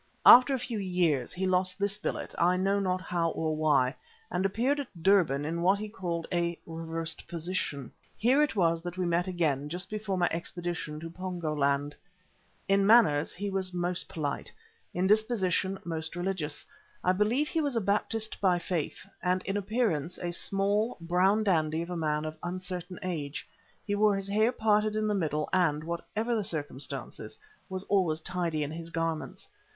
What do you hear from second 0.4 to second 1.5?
a few years he